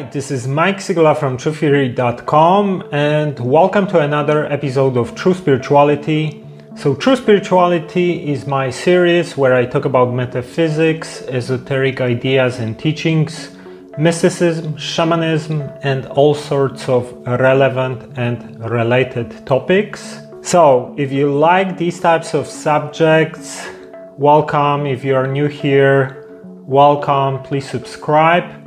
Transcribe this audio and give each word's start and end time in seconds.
Hi, 0.00 0.08
this 0.08 0.30
is 0.30 0.48
Mike 0.48 0.78
Sygula 0.78 1.14
from 1.14 1.36
TruthTheory.com 1.36 2.84
and 2.90 3.38
welcome 3.38 3.86
to 3.88 3.98
another 3.98 4.50
episode 4.50 4.96
of 4.96 5.14
True 5.14 5.34
Spirituality. 5.34 6.42
So, 6.74 6.94
True 6.94 7.16
Spirituality 7.16 8.32
is 8.32 8.46
my 8.46 8.70
series 8.70 9.36
where 9.36 9.54
I 9.54 9.66
talk 9.66 9.84
about 9.84 10.14
metaphysics, 10.14 11.20
esoteric 11.28 12.00
ideas 12.00 12.60
and 12.60 12.78
teachings, 12.78 13.54
mysticism, 13.98 14.74
shamanism, 14.78 15.70
and 15.82 16.06
all 16.06 16.34
sorts 16.34 16.88
of 16.88 17.12
relevant 17.26 18.16
and 18.16 18.58
related 18.70 19.46
topics. 19.46 20.18
So, 20.40 20.94
if 20.96 21.12
you 21.12 21.30
like 21.30 21.76
these 21.76 22.00
types 22.00 22.32
of 22.32 22.46
subjects, 22.46 23.68
welcome. 24.16 24.86
If 24.86 25.04
you 25.04 25.14
are 25.14 25.26
new 25.26 25.46
here, 25.46 26.24
welcome. 26.64 27.42
Please 27.42 27.68
subscribe 27.68 28.60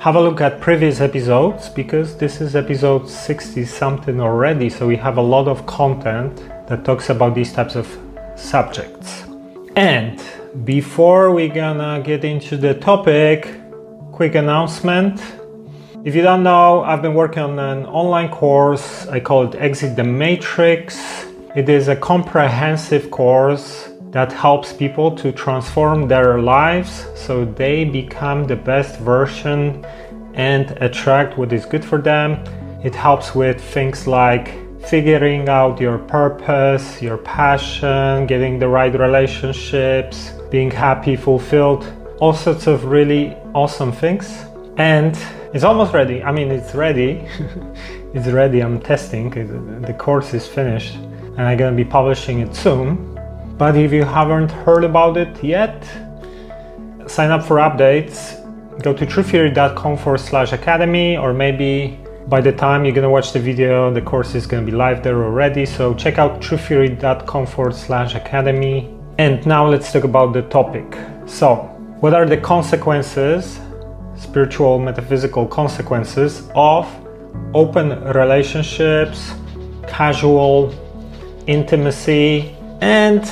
have 0.00 0.16
a 0.16 0.20
look 0.20 0.40
at 0.40 0.62
previous 0.62 0.98
episodes 1.02 1.68
because 1.68 2.16
this 2.16 2.40
is 2.40 2.56
episode 2.56 3.06
60 3.06 3.66
something 3.66 4.18
already 4.18 4.70
so 4.70 4.86
we 4.86 4.96
have 4.96 5.18
a 5.18 5.20
lot 5.20 5.46
of 5.46 5.66
content 5.66 6.34
that 6.68 6.86
talks 6.86 7.10
about 7.10 7.34
these 7.34 7.52
types 7.52 7.76
of 7.76 7.86
subjects. 8.34 9.24
And 9.76 10.18
before 10.64 11.32
we're 11.34 11.52
gonna 11.52 12.00
get 12.02 12.24
into 12.24 12.56
the 12.56 12.72
topic 12.72 13.54
quick 14.10 14.36
announcement. 14.36 15.20
If 16.02 16.14
you 16.14 16.22
don't 16.22 16.44
know 16.44 16.82
i've 16.82 17.02
been 17.02 17.12
working 17.12 17.42
on 17.42 17.58
an 17.58 17.84
online 17.84 18.30
course. 18.30 19.06
I 19.08 19.20
call 19.20 19.48
it 19.48 19.54
exit 19.56 19.96
the 19.96 20.04
matrix. 20.04 21.26
It 21.54 21.68
is 21.68 21.88
a 21.88 21.96
comprehensive 21.96 23.10
course 23.10 23.89
that 24.10 24.32
helps 24.32 24.72
people 24.72 25.14
to 25.16 25.30
transform 25.30 26.08
their 26.08 26.40
lives 26.40 27.06
so 27.14 27.44
they 27.44 27.84
become 27.84 28.44
the 28.44 28.56
best 28.56 28.98
version 29.00 29.84
and 30.34 30.72
attract 30.82 31.38
what 31.38 31.52
is 31.52 31.64
good 31.64 31.84
for 31.84 31.98
them. 31.98 32.32
It 32.82 32.94
helps 32.94 33.34
with 33.34 33.60
things 33.60 34.06
like 34.06 34.54
figuring 34.84 35.48
out 35.48 35.80
your 35.80 35.98
purpose, 35.98 37.00
your 37.00 37.18
passion, 37.18 38.26
getting 38.26 38.58
the 38.58 38.68
right 38.68 38.92
relationships, 38.98 40.32
being 40.50 40.70
happy, 40.70 41.14
fulfilled, 41.14 41.84
all 42.18 42.32
sorts 42.32 42.66
of 42.66 42.86
really 42.86 43.36
awesome 43.54 43.92
things. 43.92 44.44
And 44.76 45.16
it's 45.54 45.64
almost 45.64 45.92
ready. 45.92 46.22
I 46.22 46.32
mean, 46.32 46.50
it's 46.50 46.74
ready. 46.74 47.26
it's 48.14 48.28
ready. 48.28 48.60
I'm 48.60 48.80
testing. 48.80 49.30
The 49.82 49.94
course 49.94 50.34
is 50.34 50.48
finished 50.48 50.94
and 50.94 51.42
I'm 51.42 51.56
going 51.56 51.76
to 51.76 51.84
be 51.84 51.88
publishing 51.88 52.40
it 52.40 52.56
soon 52.56 53.09
but 53.60 53.76
if 53.76 53.92
you 53.92 54.04
haven't 54.04 54.50
heard 54.50 54.84
about 54.84 55.18
it 55.18 55.44
yet, 55.44 55.84
sign 57.06 57.30
up 57.30 57.44
for 57.44 57.56
updates. 57.56 58.40
Go 58.82 58.94
to 58.94 59.04
truththeory.com 59.04 59.98
forward 59.98 60.20
slash 60.20 60.52
academy, 60.52 61.18
or 61.18 61.34
maybe 61.34 62.00
by 62.28 62.40
the 62.40 62.52
time 62.52 62.86
you're 62.86 62.94
gonna 62.94 63.10
watch 63.10 63.34
the 63.34 63.38
video, 63.38 63.92
the 63.92 64.00
course 64.00 64.34
is 64.34 64.46
gonna 64.46 64.64
be 64.64 64.72
live 64.72 65.02
there 65.02 65.22
already. 65.22 65.66
So 65.66 65.92
check 65.92 66.16
out 66.16 66.40
truththeory.com 66.40 67.44
forward 67.44 67.74
slash 67.74 68.14
academy. 68.14 68.88
And 69.18 69.44
now 69.44 69.68
let's 69.68 69.92
talk 69.92 70.04
about 70.04 70.32
the 70.32 70.40
topic. 70.40 70.96
So, 71.26 71.56
what 72.00 72.14
are 72.14 72.24
the 72.24 72.38
consequences, 72.38 73.60
spiritual, 74.16 74.78
metaphysical 74.78 75.46
consequences 75.46 76.48
of 76.54 76.88
open 77.52 78.04
relationships, 78.04 79.34
casual 79.86 80.72
intimacy, 81.46 82.56
and 82.80 83.26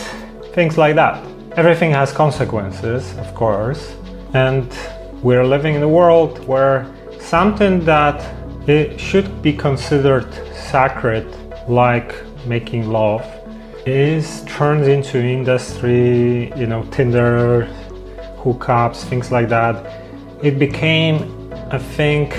things 0.55 0.77
like 0.79 0.95
that. 0.97 1.25
Everything 1.57 1.91
has 1.93 2.13
consequences, 2.13 3.17
of 3.19 3.35
course, 3.35 3.95
and 4.35 4.73
we're 5.23 5.45
living 5.45 5.75
in 5.75 5.83
a 5.83 5.89
world 5.89 6.47
where 6.47 6.87
something 7.21 7.85
that 7.85 8.25
it 8.69 9.01
should 9.01 9.43
be 9.43 9.53
considered 9.53 10.33
sacred, 10.55 11.27
like 11.69 12.15
making 12.47 12.91
love, 12.91 13.25
is 13.87 14.45
turned 14.45 14.85
into 14.85 15.19
industry, 15.19 16.53
you 16.55 16.67
know, 16.67 16.85
Tinder, 16.91 17.67
hookups, 18.37 19.05
things 19.05 19.33
like 19.33 19.49
that. 19.49 20.05
It 20.43 20.59
became 20.59 21.51
a 21.71 21.79
thing 21.79 22.33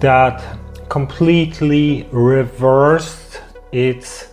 that 0.00 0.42
completely 0.88 2.06
reversed 2.12 3.40
its 3.72 4.31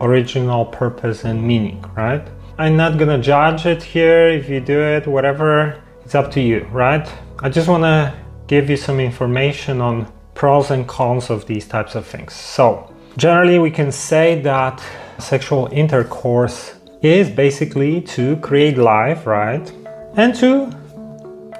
original 0.00 0.64
purpose 0.64 1.24
and 1.24 1.42
meaning, 1.42 1.84
right? 1.96 2.26
I'm 2.58 2.76
not 2.76 2.98
gonna 2.98 3.18
judge 3.18 3.66
it 3.66 3.82
here 3.82 4.28
if 4.28 4.48
you 4.48 4.60
do 4.60 4.80
it, 4.80 5.06
whatever, 5.06 5.82
it's 6.04 6.14
up 6.14 6.30
to 6.32 6.40
you, 6.40 6.66
right? 6.72 7.08
I 7.40 7.48
just 7.48 7.68
wanna 7.68 8.14
give 8.46 8.68
you 8.68 8.76
some 8.76 9.00
information 9.00 9.80
on 9.80 10.12
pros 10.34 10.70
and 10.70 10.86
cons 10.86 11.30
of 11.30 11.46
these 11.46 11.66
types 11.66 11.94
of 11.94 12.06
things. 12.06 12.34
So, 12.34 12.92
generally, 13.16 13.58
we 13.58 13.70
can 13.70 13.92
say 13.92 14.40
that 14.42 14.82
sexual 15.18 15.68
intercourse 15.72 16.74
is 17.02 17.30
basically 17.30 18.00
to 18.02 18.36
create 18.36 18.76
life, 18.76 19.26
right? 19.26 19.72
And 20.16 20.34
to 20.36 20.70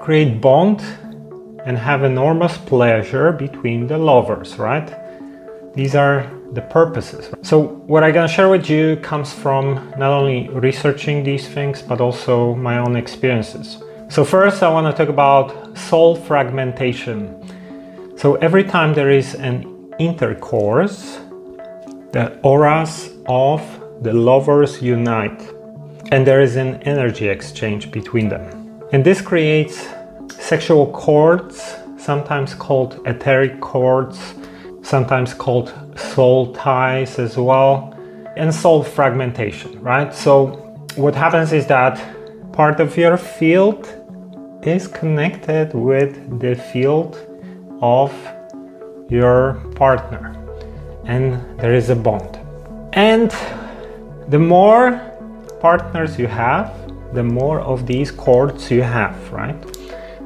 create 0.00 0.40
bond 0.40 0.82
and 1.64 1.78
have 1.78 2.04
enormous 2.04 2.56
pleasure 2.58 3.32
between 3.32 3.86
the 3.86 3.98
lovers, 3.98 4.58
right? 4.58 4.92
These 5.74 5.94
are 5.94 6.26
the 6.52 6.62
purposes. 6.62 7.32
So 7.42 7.60
what 7.86 8.02
I'm 8.02 8.12
gonna 8.12 8.28
share 8.28 8.48
with 8.48 8.68
you 8.68 8.96
comes 8.96 9.32
from 9.32 9.92
not 9.96 10.10
only 10.10 10.48
researching 10.48 11.22
these 11.22 11.46
things, 11.48 11.82
but 11.82 12.00
also 12.00 12.54
my 12.54 12.78
own 12.78 12.96
experiences. 12.96 13.82
So 14.08 14.24
first 14.24 14.62
I 14.62 14.68
wanna 14.68 14.92
talk 14.92 15.08
about 15.08 15.78
soul 15.78 16.16
fragmentation. 16.16 17.36
So 18.16 18.34
every 18.36 18.64
time 18.64 18.94
there 18.94 19.10
is 19.10 19.34
an 19.34 19.94
intercourse, 19.98 21.20
the 22.12 22.38
auras 22.42 23.10
of 23.26 23.62
the 24.02 24.12
lovers 24.12 24.82
unite 24.82 25.40
and 26.10 26.26
there 26.26 26.40
is 26.40 26.56
an 26.56 26.82
energy 26.82 27.28
exchange 27.28 27.92
between 27.92 28.28
them. 28.28 28.82
And 28.92 29.04
this 29.04 29.20
creates 29.20 29.86
sexual 30.30 30.90
cords, 30.90 31.76
sometimes 31.96 32.54
called 32.54 33.00
etheric 33.06 33.60
cords, 33.60 34.18
sometimes 34.82 35.32
called 35.32 35.72
soul 35.96 36.52
ties 36.52 37.18
as 37.18 37.36
well, 37.36 37.96
and 38.36 38.54
soul 38.54 38.82
fragmentation, 38.82 39.80
right? 39.80 40.14
So, 40.14 40.48
what 40.96 41.14
happens 41.14 41.52
is 41.52 41.66
that 41.66 42.00
part 42.52 42.80
of 42.80 42.96
your 42.96 43.16
field 43.16 43.88
is 44.62 44.86
connected 44.88 45.72
with 45.74 46.40
the 46.40 46.54
field 46.54 47.18
of 47.80 48.12
your 49.08 49.54
partner, 49.74 50.36
and 51.04 51.40
there 51.58 51.74
is 51.74 51.90
a 51.90 51.96
bond. 51.96 52.38
And 52.92 53.34
the 54.28 54.38
more 54.38 55.00
partners 55.60 56.18
you 56.18 56.26
have, 56.26 56.74
the 57.14 57.22
more 57.22 57.60
of 57.60 57.86
these 57.86 58.10
cords 58.10 58.70
you 58.70 58.82
have, 58.82 59.32
right? 59.32 59.56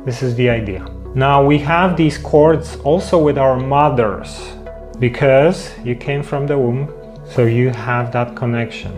This 0.04 0.22
is 0.22 0.34
the 0.34 0.50
idea. 0.50 0.86
Now 1.14 1.44
we 1.44 1.58
have 1.58 1.96
these 1.96 2.18
cords 2.18 2.76
also 2.84 3.18
with 3.18 3.38
our 3.38 3.56
mothers 3.56 4.54
because 4.98 5.76
you 5.84 5.94
came 5.94 6.22
from 6.22 6.46
the 6.46 6.56
womb, 6.56 6.92
so 7.26 7.44
you 7.44 7.70
have 7.70 8.12
that 8.12 8.36
connection. 8.36 8.92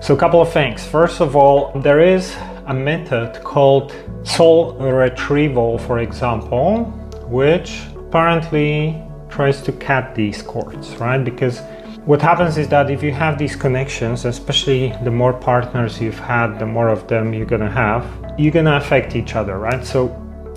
So, 0.00 0.14
a 0.14 0.16
couple 0.16 0.40
of 0.40 0.52
things. 0.52 0.86
First 0.86 1.20
of 1.20 1.34
all, 1.34 1.72
there 1.80 2.00
is 2.00 2.36
a 2.66 2.74
method 2.74 3.42
called 3.42 3.94
soul 4.22 4.74
retrieval, 4.74 5.78
for 5.78 5.98
example, 6.00 6.84
which 7.26 7.82
apparently 7.96 9.02
tries 9.28 9.60
to 9.62 9.72
cut 9.72 10.14
these 10.14 10.42
cords, 10.42 10.96
right? 10.96 11.22
Because 11.24 11.60
what 12.04 12.22
happens 12.22 12.56
is 12.56 12.68
that 12.68 12.90
if 12.90 13.02
you 13.02 13.12
have 13.12 13.38
these 13.38 13.56
connections, 13.56 14.24
especially 14.24 14.94
the 15.02 15.10
more 15.10 15.32
partners 15.32 16.00
you've 16.00 16.18
had, 16.18 16.58
the 16.58 16.66
more 16.66 16.88
of 16.88 17.06
them 17.08 17.34
you're 17.34 17.46
gonna 17.46 17.70
have, 17.70 18.04
you're 18.38 18.52
gonna 18.52 18.76
affect 18.76 19.16
each 19.16 19.34
other, 19.34 19.58
right? 19.58 19.84
So 19.84 20.08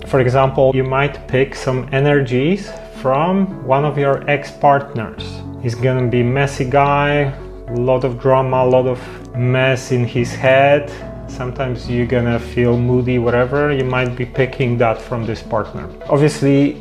for 0.06 0.20
example, 0.20 0.72
you 0.74 0.84
might 0.84 1.28
pick 1.28 1.54
some 1.54 1.88
energies 1.92 2.70
from 3.02 3.66
one 3.66 3.84
of 3.84 3.98
your 3.98 4.22
ex-partners. 4.30 5.24
He's 5.60 5.74
gonna 5.74 6.06
be 6.06 6.22
messy 6.22 6.64
guy, 6.64 7.34
a 7.66 7.72
lot 7.72 8.04
of 8.04 8.20
drama, 8.20 8.58
a 8.58 8.68
lot 8.76 8.86
of 8.86 9.00
mess 9.36 9.90
in 9.90 10.04
his 10.04 10.32
head. 10.32 10.88
Sometimes 11.28 11.90
you're 11.90 12.06
gonna 12.06 12.38
feel 12.38 12.78
moody, 12.78 13.18
whatever. 13.18 13.72
You 13.72 13.84
might 13.84 14.14
be 14.14 14.24
picking 14.24 14.78
that 14.78 15.02
from 15.02 15.26
this 15.26 15.42
partner. 15.42 15.88
Obviously, 16.08 16.80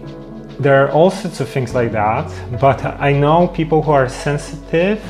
there 0.60 0.86
are 0.86 0.92
all 0.92 1.10
sorts 1.10 1.40
of 1.40 1.50
things 1.50 1.74
like 1.74 1.92
that, 1.94 2.32
but 2.60 2.86
I 2.86 3.12
know 3.14 3.48
people 3.48 3.82
who 3.82 3.92
are 3.92 4.08
sensitive 4.08 5.02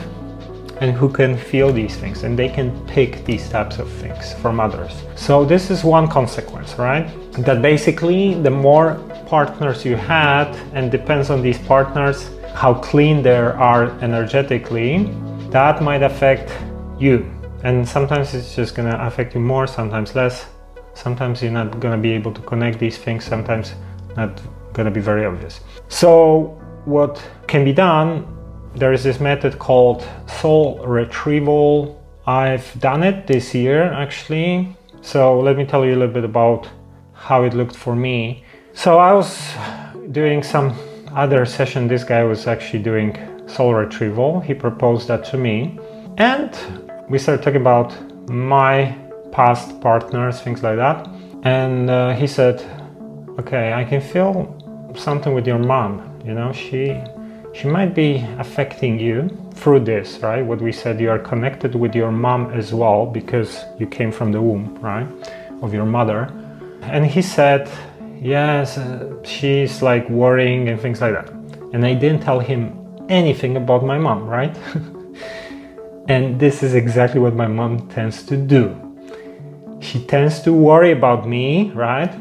and 0.79 0.93
who 0.93 1.09
can 1.09 1.37
feel 1.37 1.73
these 1.73 1.97
things 1.97 2.23
and 2.23 2.39
they 2.39 2.47
can 2.47 2.71
pick 2.87 3.25
these 3.25 3.49
types 3.49 3.79
of 3.79 3.89
things 4.01 4.33
from 4.35 4.61
others. 4.61 4.93
So, 5.15 5.43
this 5.43 5.69
is 5.71 5.83
one 5.83 6.07
consequence, 6.07 6.75
right? 6.75 7.05
That 7.45 7.61
basically, 7.61 8.35
the 8.41 8.49
more 8.49 8.97
partners 9.31 9.85
you 9.85 9.95
had, 9.95 10.49
and 10.73 10.91
depends 10.91 11.29
on 11.29 11.41
these 11.41 11.57
partners 11.59 12.29
how 12.53 12.73
clean 12.73 13.23
they 13.23 13.37
are 13.37 13.85
energetically, 14.01 15.09
that 15.49 15.81
might 15.81 16.03
affect 16.03 16.51
you. 16.99 17.25
And 17.63 17.87
sometimes 17.87 18.33
it's 18.33 18.53
just 18.53 18.75
gonna 18.75 18.97
affect 18.99 19.33
you 19.33 19.39
more, 19.39 19.67
sometimes 19.67 20.15
less. 20.15 20.47
Sometimes 20.93 21.41
you're 21.41 21.57
not 21.61 21.79
gonna 21.79 21.97
be 22.09 22.11
able 22.11 22.33
to 22.33 22.41
connect 22.41 22.77
these 22.79 22.97
things, 22.97 23.23
sometimes 23.23 23.73
not 24.17 24.41
gonna 24.73 24.91
be 24.91 24.99
very 24.99 25.25
obvious. 25.25 25.61
So, 25.87 26.59
what 26.83 27.23
can 27.47 27.63
be 27.63 27.71
done? 27.71 28.27
There 28.75 28.91
is 28.91 29.01
this 29.01 29.21
method 29.21 29.57
called 29.59 30.05
soul 30.27 30.85
retrieval. 30.85 31.71
I've 32.27 32.69
done 32.81 33.01
it 33.01 33.27
this 33.27 33.55
year 33.55 33.93
actually. 33.93 34.75
So, 35.01 35.39
let 35.39 35.55
me 35.55 35.65
tell 35.65 35.85
you 35.85 35.93
a 35.95 35.99
little 36.01 36.15
bit 36.19 36.25
about 36.25 36.67
how 37.13 37.43
it 37.43 37.53
looked 37.53 37.77
for 37.77 37.95
me. 37.95 38.43
So, 38.73 38.99
I 38.99 39.11
was 39.13 39.37
doing 40.11 40.43
some 40.43 40.73
other 41.13 41.45
session. 41.45 41.87
This 41.87 42.05
guy 42.05 42.23
was 42.23 42.47
actually 42.47 42.81
doing 42.81 43.17
soul 43.47 43.73
retrieval. 43.73 44.39
He 44.39 44.53
proposed 44.53 45.09
that 45.09 45.25
to 45.25 45.37
me, 45.37 45.77
and 46.17 46.57
we 47.09 47.19
started 47.19 47.43
talking 47.43 47.59
about 47.59 47.93
my 48.29 48.95
past 49.33 49.81
partners, 49.81 50.39
things 50.39 50.63
like 50.63 50.77
that. 50.77 51.07
And 51.43 51.89
uh, 51.89 52.15
he 52.15 52.27
said, 52.27 52.61
"Okay, 53.39 53.73
I 53.73 53.83
can 53.83 53.99
feel 53.99 54.55
something 54.95 55.33
with 55.33 55.45
your 55.45 55.59
mom. 55.59 56.19
You 56.25 56.33
know, 56.33 56.53
she 56.53 56.97
she 57.53 57.67
might 57.67 57.93
be 57.93 58.25
affecting 58.39 58.97
you 58.99 59.29
through 59.53 59.81
this, 59.81 60.19
right? 60.19 60.41
What 60.41 60.61
we 60.61 60.71
said, 60.71 61.01
you 61.01 61.09
are 61.09 61.19
connected 61.19 61.75
with 61.75 61.93
your 61.93 62.11
mom 62.11 62.51
as 62.53 62.73
well 62.73 63.05
because 63.05 63.65
you 63.77 63.85
came 63.85 64.13
from 64.13 64.31
the 64.31 64.41
womb, 64.41 64.79
right, 64.79 65.07
of 65.61 65.73
your 65.73 65.85
mother." 65.85 66.31
And 66.83 67.05
he 67.05 67.21
said, 67.21 67.69
"Yes, 68.21 68.77
uh, 68.77 69.21
she's 69.23 69.81
like 69.81 70.09
worrying 70.09 70.69
and 70.69 70.79
things 70.79 71.01
like 71.01 71.13
that." 71.13 71.29
And 71.73 71.85
I 71.85 71.93
didn't 71.93 72.21
tell 72.21 72.39
him 72.39 72.77
anything 73.09 73.57
about 73.57 73.83
my 73.83 73.97
mom, 73.97 74.27
right? 74.27 74.55
and 76.07 76.39
this 76.39 76.63
is 76.63 76.73
exactly 76.73 77.19
what 77.19 77.35
my 77.35 77.47
mom 77.47 77.87
tends 77.89 78.23
to 78.23 78.37
do. 78.37 78.75
She 79.81 79.99
tends 80.05 80.41
to 80.41 80.53
worry 80.53 80.91
about 80.91 81.27
me, 81.27 81.71
right? 81.71 82.13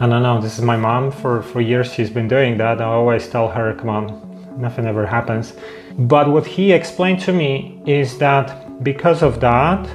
I 0.00 0.08
don't 0.08 0.22
know, 0.22 0.40
this 0.40 0.58
is 0.58 0.64
my 0.64 0.76
mom. 0.76 1.12
For, 1.12 1.42
for 1.42 1.60
years 1.60 1.92
she's 1.92 2.10
been 2.10 2.26
doing 2.26 2.56
that. 2.58 2.80
I 2.80 2.84
always 2.84 3.28
tell 3.28 3.48
her, 3.48 3.74
come 3.74 3.88
on, 3.88 4.60
nothing 4.60 4.86
ever 4.86 5.06
happens. 5.06 5.52
But 5.98 6.28
what 6.28 6.46
he 6.46 6.72
explained 6.72 7.20
to 7.20 7.32
me 7.32 7.80
is 7.86 8.18
that 8.18 8.82
because 8.82 9.22
of 9.22 9.40
that, 9.40 9.86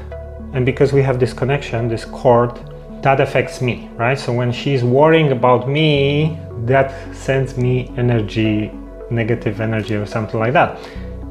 and 0.54 0.66
because 0.66 0.94
we 0.94 1.02
have 1.02 1.20
this 1.20 1.34
connection, 1.34 1.90
this 1.90 2.06
cord, 2.06 2.58
that 3.02 3.20
affects 3.20 3.62
me, 3.62 3.90
right? 3.96 4.18
So 4.18 4.34
when 4.34 4.52
she's 4.52 4.84
worrying 4.84 5.32
about 5.32 5.70
me, 5.70 6.40
that 6.66 7.16
sends 7.16 7.58
me 7.58 7.92
energy 7.98 8.72
negative 9.10 9.62
energy 9.62 9.96
or 9.96 10.06
something 10.06 10.40
like 10.40 10.54
that. 10.54 10.78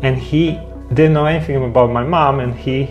And 0.02 0.16
he 0.16 0.58
didn't 0.92 1.14
know 1.14 1.26
anything 1.26 1.62
about 1.64 1.90
my 1.90 2.02
mom 2.02 2.40
and 2.40 2.54
he 2.54 2.88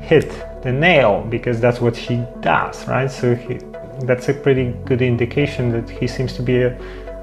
hit 0.00 0.30
the 0.62 0.72
nail 0.72 1.26
because 1.28 1.60
that's 1.60 1.80
what 1.80 1.96
she 1.96 2.24
does, 2.40 2.86
right? 2.88 3.10
So 3.10 3.34
he, 3.34 3.58
that's 4.02 4.28
a 4.28 4.34
pretty 4.34 4.74
good 4.84 5.02
indication 5.02 5.70
that 5.72 5.88
he 5.88 6.06
seems 6.06 6.32
to 6.34 6.42
be 6.42 6.62
a 6.62 6.78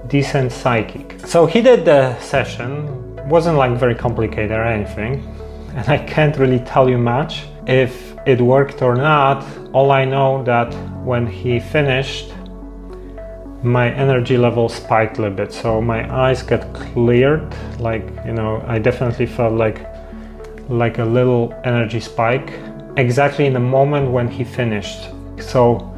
decent 0.07 0.51
psychic. 0.51 1.19
So 1.25 1.45
he 1.45 1.61
did 1.61 1.85
the 1.85 2.17
session, 2.19 3.15
wasn't 3.27 3.57
like 3.57 3.77
very 3.77 3.95
complicated 3.95 4.51
or 4.51 4.63
anything, 4.63 5.23
and 5.75 5.87
I 5.89 5.97
can't 5.97 6.37
really 6.37 6.59
tell 6.59 6.89
you 6.89 6.97
much 6.97 7.45
if 7.67 8.15
it 8.25 8.39
worked 8.41 8.81
or 8.81 8.95
not. 8.95 9.45
All 9.73 9.91
I 9.91 10.05
know 10.05 10.43
that 10.43 10.71
when 11.03 11.27
he 11.27 11.59
finished, 11.59 12.33
my 13.63 13.89
energy 13.91 14.37
level 14.37 14.67
spiked 14.67 15.17
a 15.17 15.21
little 15.21 15.37
bit. 15.37 15.53
So 15.53 15.81
my 15.81 16.01
eyes 16.13 16.43
got 16.43 16.73
cleared 16.73 17.53
like 17.79 18.05
you 18.25 18.33
know 18.33 18.63
i 18.67 18.77
definitely 18.77 19.25
felt 19.25 19.53
like 19.53 19.87
like 20.69 20.97
a 20.97 21.05
little 21.05 21.53
energy 21.63 21.99
spike 21.99 22.53
exactly 22.97 23.45
in 23.45 23.53
the 23.53 23.59
moment 23.59 24.11
when 24.11 24.27
he 24.27 24.43
finished. 24.43 25.09
So 25.39 25.89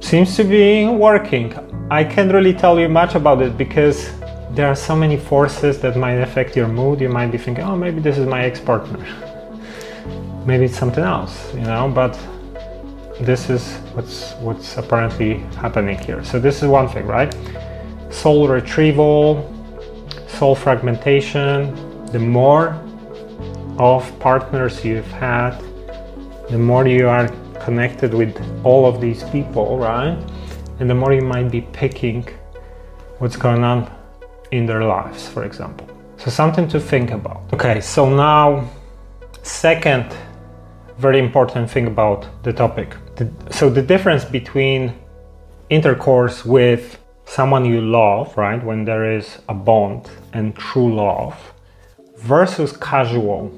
seems 0.00 0.36
to 0.36 0.44
be 0.44 0.86
working. 0.86 1.54
I 1.90 2.04
can't 2.04 2.32
really 2.32 2.52
tell 2.52 2.78
you 2.78 2.88
much 2.88 3.14
about 3.14 3.42
it 3.42 3.56
because 3.56 4.10
there 4.50 4.68
are 4.68 4.76
so 4.76 4.94
many 4.94 5.16
forces 5.16 5.80
that 5.80 5.96
might 5.96 6.20
affect 6.20 6.54
your 6.56 6.68
mood. 6.68 7.00
You 7.00 7.08
might 7.08 7.28
be 7.28 7.38
thinking 7.38 7.64
oh 7.64 7.76
maybe 7.76 8.00
this 8.00 8.18
is 8.18 8.26
my 8.26 8.44
ex-partner. 8.44 9.04
Maybe 10.46 10.66
it's 10.66 10.78
something 10.78 11.04
else 11.04 11.54
you 11.54 11.62
know 11.62 11.88
but 11.88 12.18
this 13.20 13.48
is 13.48 13.76
what's 13.94 14.32
what's 14.34 14.76
apparently 14.76 15.38
happening 15.56 15.98
here. 15.98 16.24
So 16.24 16.38
this 16.38 16.62
is 16.62 16.68
one 16.68 16.88
thing, 16.88 17.06
right? 17.06 17.34
Soul 18.10 18.48
retrieval, 18.48 19.50
soul 20.26 20.54
fragmentation. 20.54 21.74
The 22.06 22.18
more 22.18 22.80
of 23.78 24.18
partners 24.20 24.84
you've 24.84 25.10
had, 25.12 25.58
the 26.48 26.58
more 26.58 26.86
you 26.86 27.08
are 27.08 27.28
connected 27.60 28.14
with 28.14 28.36
all 28.64 28.86
of 28.86 29.00
these 29.00 29.22
people, 29.30 29.78
right? 29.78 30.18
And 30.80 30.90
the 30.90 30.94
more 30.94 31.12
you 31.12 31.22
might 31.22 31.50
be 31.50 31.62
picking 31.72 32.28
what's 33.18 33.36
going 33.36 33.64
on 33.64 33.90
in 34.50 34.66
their 34.66 34.84
lives, 34.84 35.28
for 35.28 35.44
example. 35.44 35.88
So 36.16 36.30
something 36.30 36.68
to 36.68 36.80
think 36.80 37.10
about. 37.10 37.42
Okay, 37.52 37.80
so 37.80 38.08
now 38.08 38.68
second 39.42 40.16
very 40.98 41.18
important 41.18 41.70
thing 41.70 41.86
about 41.86 42.26
the 42.44 42.52
topic. 42.52 42.94
The, 43.16 43.30
so 43.50 43.70
the 43.70 43.82
difference 43.82 44.24
between 44.24 44.94
intercourse 45.70 46.44
with 46.44 46.98
someone 47.26 47.64
you 47.64 47.80
love, 47.80 48.36
right, 48.36 48.62
when 48.62 48.84
there 48.84 49.10
is 49.10 49.38
a 49.48 49.54
bond 49.54 50.10
and 50.32 50.54
true 50.56 50.94
love, 50.94 51.36
versus 52.18 52.76
casual 52.76 53.52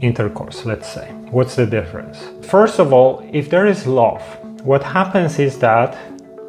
intercourse, 0.00 0.64
let's 0.64 0.92
say. 0.92 1.10
What's 1.30 1.56
the 1.56 1.66
difference? 1.66 2.28
First 2.46 2.78
of 2.78 2.92
all, 2.92 3.28
if 3.32 3.50
there 3.50 3.66
is 3.66 3.86
love, 3.86 4.22
what 4.62 4.82
happens 4.82 5.38
is 5.38 5.58
that 5.58 5.96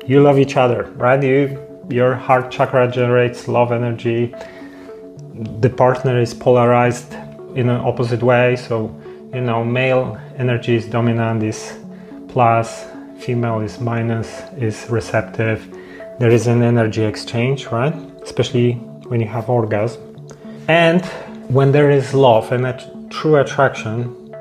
you 0.06 0.22
love 0.22 0.38
each 0.38 0.58
other, 0.58 0.84
right? 0.96 1.22
You 1.24 1.60
your 1.90 2.16
heart 2.16 2.50
chakra 2.50 2.90
generates 2.90 3.48
love 3.48 3.72
energy. 3.72 4.34
The 5.60 5.70
partner 5.70 6.20
is 6.20 6.34
polarized 6.34 7.14
in 7.56 7.70
an 7.70 7.82
opposite 7.82 8.24
way, 8.24 8.56
so 8.56 8.96
you 9.34 9.42
know, 9.42 9.64
male 9.64 10.20
energy 10.38 10.76
is 10.76 10.86
dominant, 10.86 11.44
is 11.44 11.78
plus, 12.34 12.88
female 13.20 13.60
is 13.60 13.80
minus, 13.80 14.28
is 14.58 14.90
receptive. 14.90 15.60
There 16.18 16.32
is 16.32 16.48
an 16.48 16.64
energy 16.64 17.04
exchange, 17.04 17.68
right? 17.68 17.94
Especially 18.24 18.74
when 19.08 19.22
you 19.22 19.28
have 19.28 19.50
orgasm. 19.50 20.02
And 20.68 21.06
when 21.48 21.72
there 21.72 21.92
is 21.92 22.16
love 22.16 22.52
and 22.52 22.66
a 22.66 22.76
true 23.12 23.36
attraction, 23.38 24.34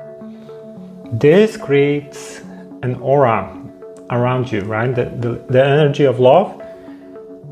this 1.11 1.55
creates 1.55 2.41
an 2.81 2.95
aura 2.95 3.55
around 4.09 4.51
you, 4.51 4.61
right? 4.61 4.93
The, 4.93 5.05
the, 5.05 5.29
the 5.53 5.63
energy 5.63 6.05
of 6.05 6.19
love 6.19 6.59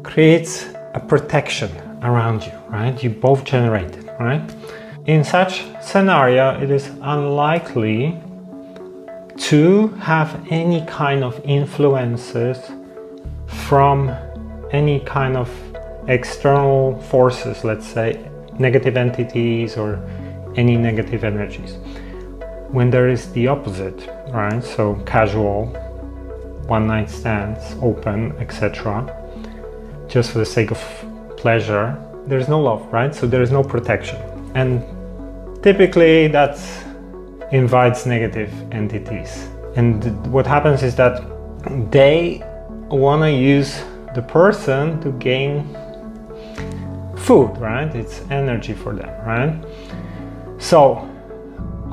creates 0.01 0.65
a 0.95 0.99
protection 0.99 1.69
around 2.01 2.47
you, 2.47 2.53
right? 2.69 3.01
You 3.03 3.11
both 3.11 3.43
generate 3.43 3.95
it, 3.95 4.09
right? 4.19 4.41
In 5.05 5.23
such 5.23 5.65
scenario, 5.83 6.59
it 6.59 6.71
is 6.71 6.87
unlikely 7.01 8.19
to 9.51 9.87
have 9.99 10.47
any 10.49 10.79
kind 10.85 11.25
of 11.25 11.37
influences 11.43 12.57
from 13.67 14.09
any 14.71 15.01
kind 15.01 15.35
of 15.35 15.49
external 16.07 16.97
forces, 17.01 17.65
let's 17.65 17.85
say 17.85 18.31
negative 18.59 18.95
entities 18.95 19.75
or 19.75 19.99
any 20.55 20.77
negative 20.77 21.25
energies. 21.25 21.73
When 22.69 22.89
there 22.89 23.09
is 23.09 23.29
the 23.33 23.47
opposite, 23.47 24.07
right? 24.29 24.63
So 24.63 24.95
casual, 25.05 25.65
one 26.67 26.87
night 26.87 27.09
stands, 27.09 27.75
open, 27.81 28.31
etc., 28.39 29.03
just 30.07 30.31
for 30.31 30.39
the 30.39 30.45
sake 30.45 30.71
of 30.71 30.81
pleasure, 31.35 32.01
there's 32.25 32.47
no 32.47 32.61
love, 32.61 32.81
right? 32.93 33.13
So 33.13 33.27
there 33.27 33.41
is 33.41 33.51
no 33.51 33.63
protection 33.63 34.17
and 34.55 34.81
typically 35.61 36.29
that 36.29 36.57
invites 37.51 38.05
negative 38.05 38.51
entities. 38.71 39.47
And 39.75 40.25
what 40.31 40.45
happens 40.45 40.83
is 40.83 40.95
that 40.95 41.21
they 41.91 42.43
want 42.89 43.21
to 43.23 43.31
use 43.31 43.81
the 44.15 44.21
person 44.21 44.99
to 45.01 45.11
gain 45.13 45.65
food, 47.17 47.57
right? 47.57 47.93
It's 47.95 48.21
energy 48.29 48.73
for 48.73 48.93
them, 48.93 49.09
right? 49.25 49.53
So, 50.59 51.07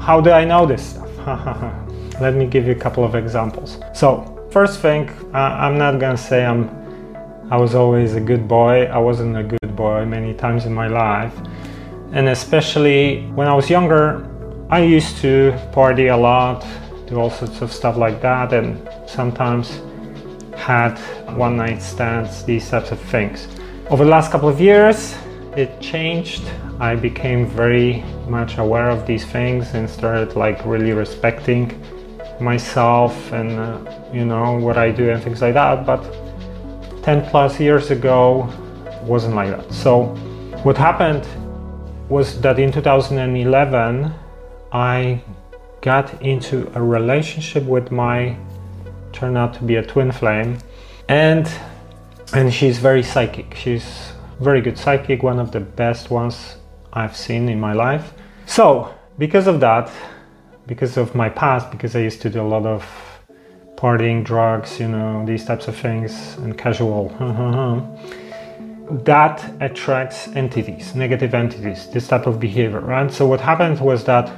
how 0.00 0.21
do 0.21 0.31
I 0.31 0.45
know 0.45 0.67
this 0.67 0.91
stuff? 0.91 1.11
Let 2.21 2.35
me 2.35 2.47
give 2.47 2.67
you 2.67 2.73
a 2.73 2.81
couple 2.87 3.05
of 3.05 3.15
examples. 3.15 3.79
So, 3.95 4.49
first 4.50 4.81
thing, 4.81 5.11
I'm 5.33 5.79
not 5.79 6.00
gonna 6.00 6.17
say 6.17 6.45
I'm 6.45 6.77
I 7.50 7.57
was 7.57 7.75
always 7.75 8.15
a 8.15 8.21
good 8.21 8.47
boy. 8.47 8.85
I 8.87 8.99
wasn't 8.99 9.37
a 9.37 9.43
good 9.43 9.75
boy 9.75 10.05
many 10.05 10.35
times 10.35 10.67
in 10.67 10.75
my 10.75 10.87
life 10.87 11.33
and 12.12 12.29
especially 12.29 13.27
when 13.35 13.49
I 13.49 13.55
was 13.55 13.69
younger, 13.69 14.27
I 14.71 14.83
used 14.83 15.17
to 15.23 15.59
party 15.73 16.09
a 16.09 16.17
lot, 16.17 16.63
do 17.07 17.19
all 17.19 17.31
sorts 17.31 17.63
of 17.63 17.73
stuff 17.73 17.97
like 17.97 18.21
that, 18.21 18.53
and 18.53 18.87
sometimes 19.07 19.81
had 20.55 20.99
one 21.37 21.57
night 21.57 21.81
stands, 21.81 22.45
these 22.45 22.69
types 22.69 22.91
of 22.91 23.01
things. 23.01 23.49
Over 23.89 24.05
the 24.05 24.11
last 24.11 24.31
couple 24.31 24.47
of 24.47 24.61
years, 24.61 25.17
it 25.57 25.81
changed. 25.81 26.43
I 26.81 26.97
became 26.97 27.47
very 27.47 28.05
much 28.29 28.59
aware 28.59 28.91
of 28.91 29.07
these 29.07 29.25
things 29.25 29.73
and 29.73 29.89
started 29.89 30.37
like 30.37 30.63
really 30.67 30.93
respecting 30.93 31.83
myself 32.39 33.33
and 33.33 33.59
uh, 33.59 33.79
you 34.13 34.27
know 34.27 34.59
what 34.59 34.77
I 34.77 34.91
do 34.91 35.09
and 35.11 35.23
things 35.23 35.41
like 35.41 35.55
that. 35.55 35.87
But 35.87 36.03
10 37.05 37.31
plus 37.31 37.59
years 37.59 37.91
ago 37.91 38.53
wasn't 39.05 39.35
like 39.35 39.49
that. 39.49 39.73
So 39.73 40.15
what 40.63 40.77
happened 40.77 41.27
was 42.11 42.39
that 42.43 42.59
in 42.59 42.71
2011 42.71 44.13
I 44.73 45.23
got 45.81 46.23
into 46.23 46.71
a 46.75 46.83
relationship 46.83 47.65
with 47.65 47.91
my 47.91 48.37
turned 49.13 49.39
out 49.39 49.55
to 49.55 49.63
be 49.63 49.77
a 49.77 49.83
twin 49.83 50.13
flame 50.13 50.59
and 51.09 51.49
and 52.35 52.53
she's 52.53 52.79
very 52.79 53.03
psychic. 53.03 53.55
She's 53.55 54.13
very 54.41 54.61
good 54.61 54.79
psychic, 54.79 55.23
one 55.23 55.39
of 55.39 55.51
the 55.51 55.61
best 55.61 56.11
ones 56.11 56.57
I've 56.93 57.17
seen 57.17 57.49
in 57.49 57.59
my 57.59 57.73
life. 57.73 58.13
So, 58.47 58.95
because 59.17 59.47
of 59.47 59.61
that, 59.61 59.91
because 60.67 60.97
of 60.97 61.15
my 61.15 61.29
past, 61.29 61.71
because 61.71 61.97
I 61.97 62.01
used 62.01 62.21
to 62.23 62.31
do 62.31 62.43
a 62.43 62.49
lot 62.49 62.67
of 62.67 62.85
partying, 63.77 64.25
drugs, 64.25 64.79
you 64.79 64.89
know, 64.89 65.25
these 65.25 65.45
types 65.45 65.69
of 65.69 65.77
things, 65.77 66.37
and 66.39 66.57
casual, 66.57 67.09
that 69.05 69.51
attracts 69.61 70.29
entities, 70.29 70.95
negative 70.95 71.35
entities, 71.35 71.89
this 71.91 72.09
type 72.09 72.27
of 72.27 72.39
behavior, 72.39 72.81
right? 72.81 73.11
So, 73.11 73.27
what 73.27 73.41
happened 73.41 73.81
was 73.81 74.05
that 74.05 74.31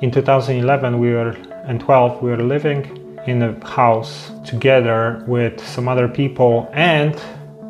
in 0.00 0.10
2011 0.10 0.98
we 0.98 1.10
were 1.10 1.30
and 1.64 1.80
12 1.80 2.22
we 2.22 2.30
were 2.30 2.42
living 2.42 3.00
in 3.26 3.42
a 3.42 3.66
house 3.66 4.30
together 4.44 5.24
with 5.26 5.64
some 5.66 5.88
other 5.88 6.08
people 6.08 6.68
and 6.72 7.20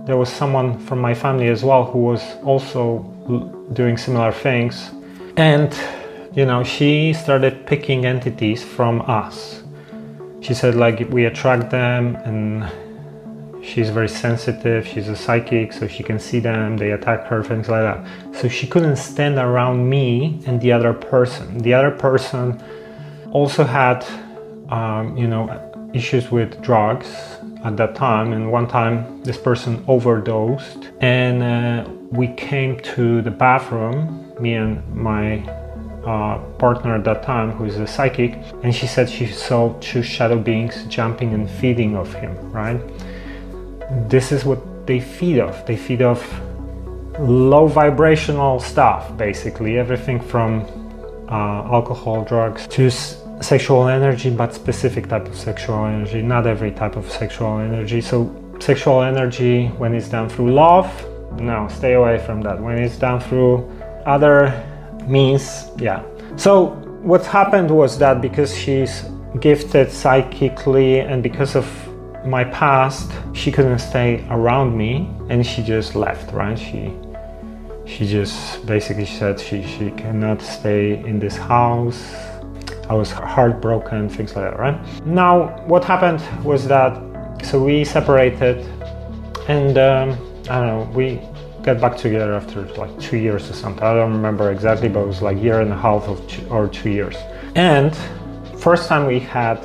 there 0.06 0.16
was 0.16 0.28
someone 0.28 0.78
from 0.86 1.00
my 1.00 1.14
family 1.14 1.48
as 1.48 1.64
well 1.64 1.84
who 1.84 1.98
was 1.98 2.22
also 2.42 2.98
doing 3.72 3.96
similar 3.96 4.32
things. 4.32 4.90
And 5.36 5.74
you 6.34 6.44
know 6.44 6.64
she 6.64 7.12
started 7.12 7.66
picking 7.66 8.04
entities 8.04 8.62
from 8.62 9.00
us. 9.02 9.62
She 10.40 10.52
said 10.54 10.74
like 10.74 11.08
we 11.10 11.24
attract 11.24 11.70
them 11.70 12.16
and 12.16 12.70
she's 13.64 13.90
very 13.90 14.08
sensitive 14.08 14.86
she's 14.86 15.08
a 15.08 15.16
psychic 15.16 15.72
so 15.72 15.88
she 15.88 16.02
can 16.02 16.18
see 16.18 16.38
them 16.38 16.76
they 16.76 16.90
attack 16.92 17.24
her 17.26 17.42
things 17.42 17.68
like 17.68 17.82
that. 17.82 18.36
So 18.36 18.48
she 18.48 18.66
couldn't 18.66 18.96
stand 18.96 19.38
around 19.38 19.88
me 19.88 20.40
and 20.46 20.60
the 20.60 20.72
other 20.72 20.92
person. 20.92 21.58
The 21.58 21.74
other 21.74 21.90
person 21.90 22.62
also 23.32 23.64
had 23.64 24.04
um, 24.70 25.16
you 25.16 25.26
know 25.26 25.44
issues 25.92 26.30
with 26.30 26.60
drugs 26.62 27.08
at 27.64 27.76
that 27.76 27.94
time 27.94 28.32
and 28.32 28.50
one 28.50 28.66
time 28.66 29.22
this 29.22 29.38
person 29.38 29.82
overdosed 29.88 30.90
and 31.00 31.42
uh, 31.42 31.88
we 32.10 32.28
came 32.34 32.78
to 32.80 33.22
the 33.22 33.30
bathroom 33.30 34.32
me 34.40 34.54
and 34.54 34.86
my 34.94 35.38
uh, 36.04 36.38
partner 36.58 36.96
at 36.96 37.04
that 37.04 37.22
time 37.22 37.50
who 37.52 37.64
is 37.64 37.78
a 37.78 37.86
psychic 37.86 38.36
and 38.62 38.74
she 38.74 38.86
said 38.86 39.08
she 39.08 39.26
saw 39.26 39.72
two 39.80 40.02
shadow 40.02 40.38
beings 40.38 40.84
jumping 40.88 41.32
and 41.32 41.48
feeding 41.48 41.96
off 41.96 42.12
him 42.14 42.34
right 42.52 42.80
this 44.08 44.32
is 44.32 44.44
what 44.44 44.86
they 44.86 45.00
feed 45.00 45.40
off 45.40 45.64
they 45.66 45.76
feed 45.76 46.02
off 46.02 46.40
low 47.18 47.66
vibrational 47.66 48.60
stuff 48.60 49.16
basically 49.16 49.78
everything 49.78 50.20
from 50.20 50.62
uh, 51.28 51.62
alcohol 51.72 52.24
drugs 52.24 52.66
to 52.66 52.90
sexual 53.40 53.88
energy, 53.88 54.30
but 54.30 54.54
specific 54.54 55.08
type 55.08 55.26
of 55.26 55.36
sexual 55.36 55.84
energy, 55.86 56.22
not 56.22 56.46
every 56.46 56.70
type 56.70 56.96
of 56.96 57.10
sexual 57.10 57.58
energy. 57.58 58.00
So 58.00 58.34
sexual 58.60 59.02
energy, 59.02 59.66
when 59.78 59.94
it's 59.94 60.08
done 60.08 60.28
through 60.28 60.52
love, 60.52 60.88
no, 61.40 61.68
stay 61.68 61.94
away 61.94 62.18
from 62.24 62.40
that. 62.42 62.60
When 62.60 62.78
it's 62.78 62.96
done 62.96 63.20
through 63.20 63.68
other 64.06 64.52
means, 65.06 65.66
yeah. 65.78 66.02
So 66.36 66.66
what 67.02 67.26
happened 67.26 67.70
was 67.70 67.98
that 67.98 68.20
because 68.20 68.56
she's 68.56 69.04
gifted 69.40 69.90
psychically 69.90 71.00
and 71.00 71.22
because 71.22 71.56
of 71.56 71.66
my 72.24 72.44
past, 72.44 73.10
she 73.32 73.52
couldn't 73.52 73.78
stay 73.78 74.26
around 74.30 74.76
me 74.76 75.10
and 75.28 75.46
she 75.46 75.62
just 75.62 75.94
left, 75.94 76.32
right? 76.32 76.58
She 76.58 76.92
she 77.86 78.06
just 78.06 78.64
basically 78.64 79.04
said 79.04 79.38
she, 79.38 79.62
she 79.62 79.90
cannot 79.90 80.40
stay 80.40 80.98
in 81.04 81.18
this 81.18 81.36
house 81.36 82.14
I 82.88 82.92
was 82.92 83.10
heartbroken, 83.10 84.10
things 84.10 84.36
like 84.36 84.44
that, 84.50 84.58
right? 84.58 85.06
Now, 85.06 85.48
what 85.66 85.84
happened 85.84 86.22
was 86.44 86.68
that, 86.68 87.00
so 87.42 87.62
we 87.62 87.84
separated 87.84 88.58
and 89.48 89.78
um, 89.78 90.10
I 90.50 90.60
don't 90.60 90.66
know, 90.66 90.90
we 90.94 91.20
got 91.62 91.80
back 91.80 91.96
together 91.96 92.34
after 92.34 92.66
like 92.74 92.98
two 93.00 93.16
years 93.16 93.48
or 93.48 93.54
something. 93.54 93.82
I 93.82 93.94
don't 93.94 94.12
remember 94.12 94.50
exactly, 94.50 94.88
but 94.88 95.00
it 95.00 95.06
was 95.06 95.22
like 95.22 95.42
year 95.42 95.60
and 95.60 95.72
a 95.72 95.76
half 95.76 96.04
two, 96.28 96.46
or 96.48 96.68
two 96.68 96.90
years. 96.90 97.16
And 97.54 97.96
first 98.58 98.86
time 98.88 99.06
we 99.06 99.18
had 99.18 99.58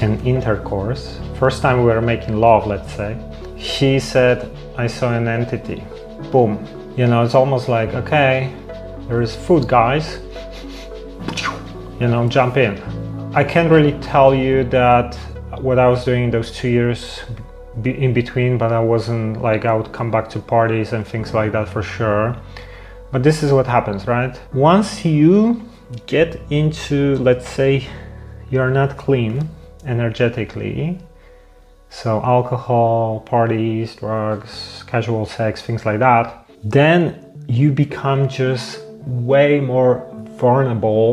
an 0.00 0.18
intercourse, 0.26 1.18
first 1.42 1.60
time 1.60 1.78
we 1.78 1.86
were 1.86 2.00
making 2.14 2.36
love, 2.36 2.66
let's 2.66 2.92
say, 2.94 3.12
she 3.58 3.98
said, 3.98 4.48
I 4.76 4.86
saw 4.86 5.12
an 5.12 5.26
entity. 5.26 5.82
Boom. 6.30 6.54
You 6.96 7.06
know, 7.08 7.24
it's 7.24 7.34
almost 7.34 7.68
like, 7.68 7.90
okay, 8.02 8.52
there 9.08 9.20
is 9.22 9.34
food, 9.34 9.66
guys 9.66 10.06
you 12.02 12.08
know, 12.08 12.28
jump 12.28 12.56
in. 12.56 12.74
I 13.34 13.44
can't 13.44 13.70
really 13.70 13.96
tell 14.00 14.34
you 14.34 14.64
that 14.70 15.14
what 15.60 15.78
I 15.78 15.88
was 15.88 16.04
doing 16.04 16.24
in 16.24 16.30
those 16.30 16.50
two 16.50 16.68
years 16.68 17.20
in 17.84 18.12
between, 18.12 18.58
but 18.58 18.72
I 18.72 18.80
wasn't 18.80 19.40
like 19.40 19.64
I 19.64 19.74
would 19.74 19.92
come 19.92 20.10
back 20.10 20.28
to 20.30 20.38
parties 20.40 20.92
and 20.92 21.06
things 21.06 21.32
like 21.32 21.52
that 21.52 21.68
for 21.68 21.82
sure. 21.82 22.36
But 23.12 23.22
this 23.22 23.42
is 23.42 23.52
what 23.52 23.66
happens, 23.66 24.06
right? 24.06 24.34
Once 24.52 25.04
you 25.04 25.62
get 26.06 26.40
into, 26.50 27.16
let's 27.16 27.48
say, 27.48 27.86
you're 28.50 28.70
not 28.70 28.96
clean 28.96 29.48
energetically, 29.84 30.98
so 31.92 32.22
alcohol, 32.22 33.20
parties, 33.20 33.94
drugs, 33.96 34.82
casual 34.86 35.26
sex, 35.26 35.60
things 35.60 35.84
like 35.84 35.98
that, 35.98 36.46
then 36.64 37.22
you 37.48 37.70
become 37.70 38.28
just 38.28 38.80
way 39.06 39.60
more 39.60 40.08
vulnerable 40.40 41.12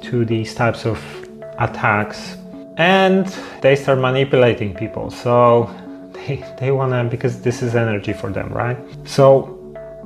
to 0.00 0.24
these 0.24 0.54
types 0.54 0.86
of 0.86 0.98
attacks. 1.58 2.38
And 2.78 3.26
they 3.60 3.76
start 3.76 3.98
manipulating 3.98 4.74
people. 4.74 5.10
So 5.10 5.70
they, 6.14 6.42
they 6.58 6.70
want 6.70 6.92
to 6.92 7.04
because 7.04 7.42
this 7.42 7.62
is 7.62 7.74
energy 7.74 8.14
for 8.14 8.30
them 8.30 8.48
right? 8.48 8.78
So 9.04 9.52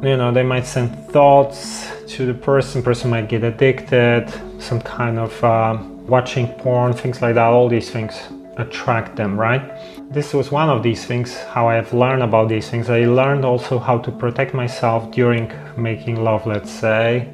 you 0.03 0.17
know 0.17 0.33
they 0.33 0.43
might 0.43 0.67
send 0.67 0.97
thoughts 1.11 1.91
to 2.09 2.25
the 2.25 2.33
person 2.35 2.83
person 2.83 3.11
might 3.11 3.29
get 3.29 3.45
addicted 3.45 4.33
some 4.59 4.81
kind 4.81 5.19
of 5.19 5.45
uh, 5.45 5.77
watching 6.09 6.49
porn 6.55 6.95
things 6.95 7.21
like 7.21 7.35
that 7.35 7.49
all 7.49 7.69
these 7.69 7.91
things 7.91 8.19
attract 8.61 9.17
them 9.17 9.39
right 9.39 9.65
this 10.13 10.33
was 10.33 10.51
one 10.51 10.69
of 10.69 10.83
these 10.83 11.05
things 11.05 11.37
how 11.55 11.69
i 11.69 11.75
have 11.75 11.93
learned 11.93 12.23
about 12.23 12.49
these 12.49 12.69
things 12.71 12.89
i 12.91 13.05
learned 13.05 13.45
also 13.45 13.79
how 13.79 13.97
to 13.99 14.11
protect 14.11 14.55
myself 14.55 15.11
during 15.11 15.51
making 15.77 16.23
love 16.23 16.47
let's 16.47 16.71
say 16.71 17.29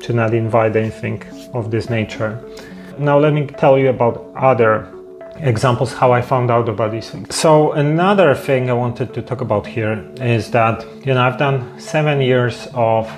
to 0.00 0.12
not 0.12 0.34
invite 0.34 0.76
anything 0.76 1.22
of 1.54 1.70
this 1.70 1.90
nature. 1.90 2.42
Now 2.98 3.18
let 3.18 3.32
me 3.32 3.46
tell 3.46 3.78
you 3.78 3.88
about 3.90 4.32
other 4.36 4.92
examples 5.36 5.92
how 5.92 6.12
I 6.12 6.20
found 6.20 6.50
out 6.50 6.68
about 6.68 6.90
these 6.90 7.10
things. 7.10 7.34
So 7.34 7.72
another 7.72 8.34
thing 8.34 8.70
I 8.70 8.72
wanted 8.72 9.14
to 9.14 9.22
talk 9.22 9.40
about 9.40 9.66
here 9.66 10.04
is 10.16 10.50
that 10.50 10.84
you 11.06 11.14
know 11.14 11.22
I've 11.22 11.38
done 11.38 11.80
7 11.80 12.20
years 12.20 12.68
of 12.74 13.08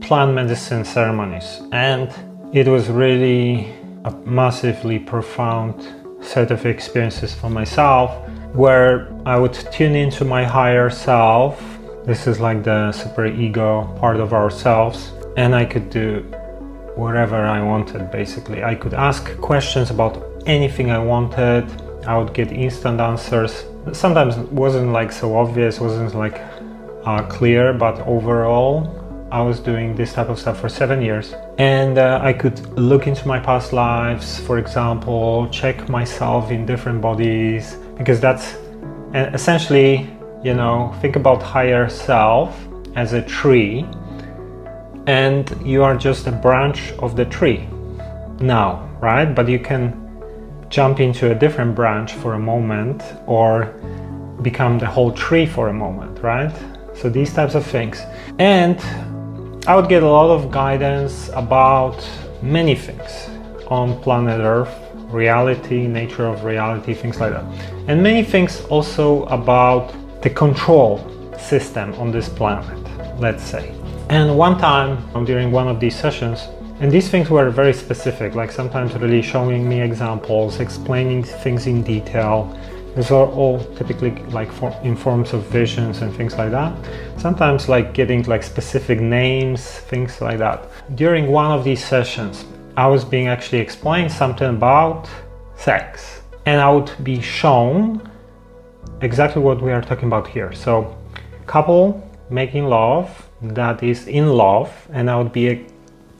plant 0.00 0.34
medicine 0.34 0.84
ceremonies 0.84 1.60
and 1.72 2.08
it 2.52 2.68
was 2.68 2.88
really 2.88 3.74
a 4.04 4.12
massively 4.24 4.98
profound 4.98 5.76
set 6.22 6.50
of 6.50 6.66
experiences 6.66 7.34
for 7.34 7.50
myself 7.50 8.10
where 8.52 9.08
I 9.26 9.38
would 9.38 9.54
tune 9.72 9.94
into 9.94 10.24
my 10.24 10.44
higher 10.44 10.90
self. 10.90 11.62
This 12.04 12.26
is 12.26 12.40
like 12.40 12.64
the 12.64 12.92
super 12.92 13.26
ego 13.26 13.84
part 14.00 14.16
of 14.16 14.32
ourselves 14.32 15.12
and 15.36 15.54
I 15.54 15.64
could 15.64 15.90
do 15.90 16.20
whatever 16.96 17.36
I 17.36 17.62
wanted 17.62 18.10
basically. 18.10 18.64
I 18.64 18.74
could 18.74 18.94
ask 18.94 19.36
questions 19.40 19.90
about 19.90 20.22
anything 20.46 20.90
I 20.90 20.98
wanted. 20.98 21.64
I 22.06 22.18
would 22.18 22.34
get 22.34 22.50
instant 22.52 23.00
answers. 23.00 23.64
Sometimes 23.92 24.36
it 24.36 24.50
wasn't 24.52 24.92
like 24.92 25.12
so 25.12 25.36
obvious, 25.36 25.80
wasn't 25.80 26.14
like 26.14 26.40
uh, 27.04 27.22
clear, 27.28 27.72
but 27.72 28.00
overall 28.06 28.99
I 29.30 29.42
was 29.42 29.60
doing 29.60 29.94
this 29.94 30.12
type 30.12 30.28
of 30.28 30.38
stuff 30.38 30.60
for 30.60 30.68
seven 30.68 31.00
years. 31.00 31.34
And 31.58 31.98
uh, 31.98 32.20
I 32.22 32.32
could 32.32 32.58
look 32.78 33.06
into 33.06 33.28
my 33.28 33.38
past 33.38 33.72
lives, 33.72 34.40
for 34.40 34.58
example, 34.58 35.48
check 35.50 35.88
myself 35.88 36.50
in 36.50 36.66
different 36.66 37.00
bodies, 37.00 37.76
because 37.96 38.20
that's 38.20 38.56
essentially, 39.14 40.10
you 40.42 40.54
know, 40.54 40.94
think 41.00 41.16
about 41.16 41.42
higher 41.42 41.88
self 41.88 42.58
as 42.96 43.12
a 43.12 43.22
tree 43.22 43.86
and 45.06 45.56
you 45.64 45.82
are 45.82 45.96
just 45.96 46.26
a 46.26 46.32
branch 46.32 46.92
of 46.98 47.16
the 47.16 47.24
tree 47.24 47.66
now, 48.40 48.88
right? 49.00 49.34
But 49.34 49.48
you 49.48 49.58
can 49.58 49.96
jump 50.68 51.00
into 51.00 51.32
a 51.32 51.34
different 51.34 51.74
branch 51.74 52.12
for 52.12 52.34
a 52.34 52.38
moment 52.38 53.02
or 53.26 53.74
become 54.42 54.78
the 54.78 54.86
whole 54.86 55.12
tree 55.12 55.46
for 55.46 55.68
a 55.68 55.72
moment, 55.72 56.20
right? 56.22 56.52
So 56.94 57.08
these 57.08 57.32
types 57.32 57.54
of 57.54 57.64
things. 57.66 58.02
And 58.38 58.78
I 59.70 59.76
would 59.76 59.88
get 59.88 60.02
a 60.02 60.10
lot 60.10 60.30
of 60.30 60.50
guidance 60.50 61.30
about 61.32 62.04
many 62.42 62.74
things 62.74 63.28
on 63.68 64.00
planet 64.02 64.40
Earth, 64.40 64.74
reality, 65.12 65.86
nature 65.86 66.26
of 66.26 66.42
reality, 66.42 66.92
things 66.92 67.20
like 67.20 67.30
that. 67.30 67.44
And 67.86 68.02
many 68.02 68.24
things 68.24 68.62
also 68.62 69.26
about 69.26 69.94
the 70.22 70.30
control 70.30 70.98
system 71.38 71.94
on 72.02 72.10
this 72.10 72.28
planet, 72.28 72.80
let's 73.20 73.44
say. 73.44 73.72
And 74.08 74.36
one 74.36 74.58
time 74.58 74.98
during 75.24 75.52
one 75.52 75.68
of 75.68 75.78
these 75.78 75.94
sessions, 75.94 76.48
and 76.80 76.90
these 76.90 77.08
things 77.08 77.30
were 77.30 77.48
very 77.50 77.72
specific, 77.72 78.34
like 78.34 78.50
sometimes 78.50 78.92
really 78.94 79.22
showing 79.22 79.68
me 79.68 79.82
examples, 79.82 80.58
explaining 80.58 81.22
things 81.22 81.68
in 81.68 81.84
detail. 81.84 82.52
These 83.00 83.12
are 83.12 83.28
all 83.28 83.64
typically 83.76 84.10
like 84.30 84.52
for, 84.52 84.78
in 84.82 84.94
forms 84.94 85.32
of 85.32 85.44
visions 85.44 86.02
and 86.02 86.14
things 86.14 86.36
like 86.36 86.50
that. 86.50 86.76
Sometimes 87.16 87.66
like 87.66 87.94
getting 87.94 88.22
like 88.24 88.42
specific 88.42 89.00
names, 89.00 89.62
things 89.64 90.20
like 90.20 90.36
that. 90.40 90.68
During 90.96 91.28
one 91.28 91.50
of 91.50 91.64
these 91.64 91.82
sessions, 91.82 92.44
I 92.76 92.86
was 92.88 93.02
being 93.02 93.28
actually 93.28 93.60
explained 93.60 94.12
something 94.12 94.50
about 94.50 95.08
sex, 95.56 96.20
and 96.44 96.60
I 96.60 96.70
would 96.70 96.92
be 97.02 97.22
shown 97.22 98.06
exactly 99.00 99.40
what 99.40 99.62
we 99.62 99.72
are 99.72 99.80
talking 99.80 100.08
about 100.08 100.26
here. 100.28 100.52
So, 100.52 100.94
couple 101.46 102.06
making 102.28 102.66
love 102.66 103.08
that 103.40 103.82
is 103.82 104.08
in 104.08 104.28
love, 104.28 104.70
and 104.92 105.08
I 105.08 105.16
would 105.16 105.32
be 105.32 105.64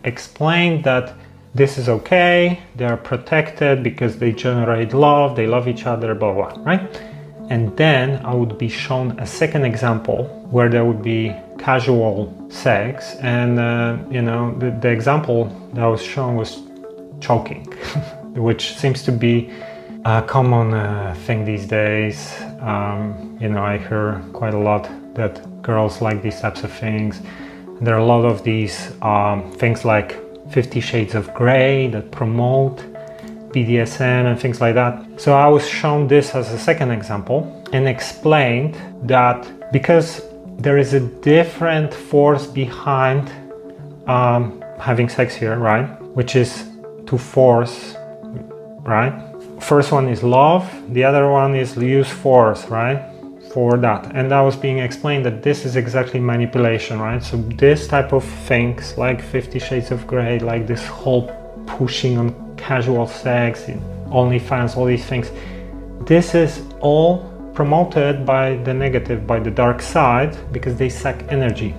explained 0.05 0.85
that 0.85 1.13
this 1.55 1.79
is 1.79 1.89
okay, 1.89 2.61
they 2.77 2.85
are 2.85 2.97
protected 2.97 3.83
because 3.83 4.19
they 4.19 4.33
generate 4.33 4.93
love, 4.93 5.35
they 5.35 5.47
love 5.47 5.67
each 5.67 5.87
other, 5.87 6.15
blah, 6.15 6.33
blah, 6.33 6.55
right? 6.63 7.03
And 7.51 7.77
then 7.77 8.25
I 8.25 8.33
would 8.33 8.57
be 8.59 8.69
shown 8.69 9.19
a 9.19 9.27
second 9.27 9.65
example 9.65 10.25
where 10.51 10.69
there 10.69 10.85
would 10.85 11.03
be 11.03 11.35
casual 11.59 12.33
sex, 12.49 13.17
and 13.17 13.59
uh, 13.59 13.99
you 14.09 14.23
know, 14.23 14.57
the, 14.59 14.71
the 14.71 14.89
example 14.89 15.47
that 15.75 15.85
was 15.85 16.01
shown 16.01 16.37
was 16.37 16.63
choking, 17.21 17.65
which 18.35 18.77
seems 18.77 19.03
to 19.03 19.13
be 19.13 19.51
a 20.05 20.23
common 20.23 20.73
uh, 20.73 21.15
thing 21.27 21.45
these 21.45 21.67
days. 21.67 22.41
Um, 22.61 23.37
you 23.41 23.49
know, 23.49 23.65
I 23.65 23.79
hear 23.79 24.23
quite 24.33 24.55
a 24.55 24.59
lot 24.59 24.89
that 25.15 25.63
girls 25.63 26.01
like 26.01 26.23
these 26.23 26.41
types 26.41 26.63
of 26.63 26.73
things. 26.73 27.21
There 27.81 27.95
are 27.95 27.99
a 27.99 28.05
lot 28.05 28.25
of 28.25 28.45
these 28.45 28.93
um, 29.03 29.51
things 29.53 29.85
like 29.85 30.17
Fifty 30.51 30.81
Shades 30.81 31.15
of 31.15 31.33
Grey 31.35 31.89
that 31.89 32.11
promote 32.11 32.79
BDSM 33.53 34.27
and 34.27 34.41
things 34.41 34.61
like 34.61 34.75
that. 34.75 35.21
So 35.21 35.35
I 35.35 35.49
was 35.49 35.69
shown 35.69 36.07
this 36.07 36.35
as 36.35 36.53
a 36.53 36.59
second 36.59 36.91
example 36.91 37.65
and 37.73 37.89
explained 37.89 38.77
that 39.03 39.73
because 39.73 40.23
there 40.59 40.79
is 40.79 40.95
a 40.95 41.01
different 41.01 41.93
force 41.93 42.47
behind 42.47 43.31
um, 44.07 44.63
having 44.79 45.09
sex 45.09 45.35
here, 45.35 45.57
right? 45.59 45.87
Which 46.15 46.37
is 46.37 46.69
to 47.07 47.19
force, 47.19 47.95
right? 48.83 49.13
First 49.61 49.93
one 49.93 50.09
is 50.09 50.23
love, 50.23 50.71
the 50.93 51.05
other 51.05 51.31
one 51.31 51.55
is 51.55 51.77
use 51.77 52.11
force, 52.11 52.67
right? 52.67 53.10
For 53.53 53.77
that. 53.79 54.13
And 54.15 54.31
that 54.31 54.41
was 54.41 54.57
being 54.57 54.79
explained 54.79 55.25
that 55.27 55.43
this 55.43 55.65
is 55.65 55.77
exactly 55.77 56.21
manipulation 56.21 57.01
right? 57.01 57.23
So 57.23 57.37
this 57.37 57.89
type 57.89 58.13
of 58.13 58.25
things 58.25 58.97
like 58.97 59.21
50 59.23 59.59
shades 59.59 59.91
of 59.91 60.07
gray 60.07 60.39
like 60.39 60.67
this 60.67 60.87
whole 60.87 61.27
pushing 61.67 62.19
on 62.19 62.57
casual 62.57 63.07
sex 63.07 63.65
onlyfans 64.11 64.77
all 64.77 64.85
these 64.85 65.05
things 65.05 65.31
this 66.07 66.35
is 66.35 66.63
all 66.81 67.31
promoted 67.55 68.25
by 68.25 68.57
the 68.65 68.73
negative 68.73 69.27
by 69.27 69.39
the 69.39 69.51
dark 69.51 69.83
side 69.83 70.37
because 70.53 70.77
they 70.77 70.89
suck 70.89 71.17
energy. 71.29 71.75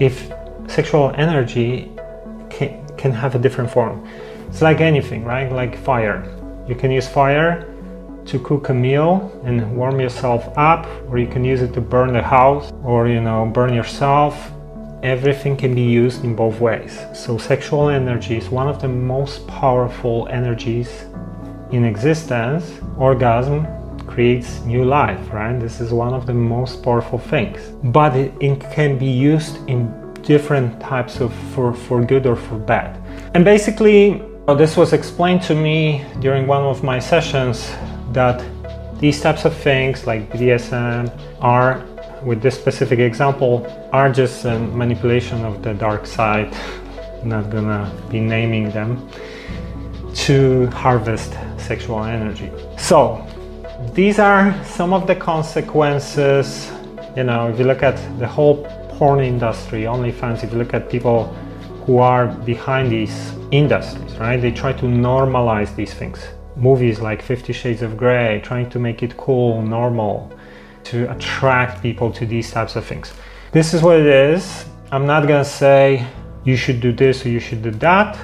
If 0.00 0.32
sexual 0.68 1.12
energy 1.16 1.92
can, 2.50 2.86
can 2.96 3.12
have 3.12 3.34
a 3.34 3.38
different 3.38 3.70
form. 3.70 4.08
It's 4.48 4.62
like 4.62 4.80
anything 4.80 5.24
right? 5.24 5.52
Like 5.52 5.76
fire. 5.76 6.24
You 6.66 6.74
can 6.74 6.90
use 6.90 7.06
fire 7.06 7.66
to 8.26 8.38
cook 8.40 8.68
a 8.68 8.74
meal 8.74 9.30
and 9.44 9.76
warm 9.76 10.00
yourself 10.00 10.46
up 10.56 10.86
or 11.08 11.18
you 11.18 11.26
can 11.26 11.44
use 11.44 11.62
it 11.62 11.72
to 11.74 11.80
burn 11.80 12.12
the 12.12 12.22
house 12.22 12.72
or 12.82 13.08
you 13.08 13.20
know 13.20 13.46
burn 13.46 13.72
yourself. 13.72 14.52
Everything 15.02 15.56
can 15.56 15.74
be 15.74 15.82
used 15.82 16.24
in 16.24 16.34
both 16.34 16.58
ways. 16.60 16.98
So 17.14 17.38
sexual 17.38 17.88
energy 17.88 18.36
is 18.36 18.48
one 18.48 18.68
of 18.68 18.80
the 18.80 18.88
most 18.88 19.46
powerful 19.46 20.26
energies 20.30 21.04
in 21.70 21.84
existence. 21.84 22.80
Orgasm 22.98 23.66
creates 24.06 24.60
new 24.60 24.84
life 24.84 25.32
right? 25.32 25.58
This 25.60 25.80
is 25.80 25.92
one 25.92 26.12
of 26.12 26.26
the 26.26 26.34
most 26.34 26.82
powerful 26.82 27.18
things. 27.18 27.60
But 27.84 28.16
it, 28.16 28.60
can 28.72 28.98
be 28.98 29.06
used 29.06 29.56
in 29.68 29.80
different 30.22 30.80
types 30.80 31.20
of 31.20 31.32
for 31.54 31.72
for 31.72 32.04
good 32.04 32.26
or 32.26 32.34
for 32.34 32.58
bad. 32.58 33.00
And 33.34 33.44
basically 33.44 34.22
this 34.54 34.76
was 34.76 34.92
explained 34.92 35.42
to 35.42 35.54
me 35.54 36.04
during 36.20 36.46
one 36.46 36.62
of 36.62 36.82
my 36.82 36.98
sessions 36.98 37.68
that 38.12 38.44
these 38.98 39.20
types 39.20 39.44
of 39.44 39.54
things 39.54 40.06
like 40.06 40.32
BDSM 40.32 41.10
are, 41.40 41.84
with 42.24 42.40
this 42.40 42.54
specific 42.54 42.98
example, 42.98 43.66
are 43.92 44.10
just 44.10 44.44
a 44.44 44.58
manipulation 44.58 45.44
of 45.44 45.62
the 45.62 45.74
dark 45.74 46.06
side. 46.06 46.54
not 47.24 47.50
gonna 47.50 47.90
be 48.08 48.20
naming 48.20 48.70
them 48.70 49.08
to 50.14 50.66
harvest 50.68 51.34
sexual 51.58 52.04
energy. 52.04 52.50
So, 52.78 53.26
these 53.94 54.20
are 54.20 54.54
some 54.64 54.92
of 54.92 55.06
the 55.08 55.16
consequences. 55.16 56.70
You 57.16 57.24
know, 57.24 57.48
if 57.48 57.58
you 57.58 57.64
look 57.64 57.82
at 57.82 57.96
the 58.20 58.28
whole 58.28 58.64
porn 58.90 59.20
industry, 59.20 59.82
OnlyFans, 59.82 60.44
if 60.44 60.52
you 60.52 60.58
look 60.58 60.72
at 60.72 60.88
people 60.88 61.24
who 61.84 61.98
are 61.98 62.28
behind 62.28 62.92
these 62.92 63.32
industries, 63.50 64.16
right? 64.18 64.40
They 64.40 64.52
try 64.52 64.72
to 64.74 64.86
normalize 64.86 65.74
these 65.74 65.94
things 65.94 66.20
movies 66.56 67.00
like 67.00 67.22
Fifty 67.22 67.52
Shades 67.52 67.82
of 67.82 67.96
Grey, 67.96 68.40
trying 68.42 68.70
to 68.70 68.78
make 68.78 69.02
it 69.02 69.16
cool, 69.16 69.62
normal, 69.62 70.32
to 70.84 71.10
attract 71.10 71.82
people 71.82 72.10
to 72.12 72.26
these 72.26 72.50
types 72.50 72.76
of 72.76 72.84
things. 72.84 73.12
This 73.52 73.74
is 73.74 73.82
what 73.82 73.98
it 73.98 74.06
is. 74.06 74.66
I'm 74.92 75.06
not 75.06 75.26
gonna 75.26 75.44
say 75.44 76.06
you 76.44 76.56
should 76.56 76.80
do 76.80 76.92
this 76.92 77.24
or 77.26 77.28
you 77.28 77.40
should 77.40 77.62
do 77.62 77.70
that. 77.72 78.18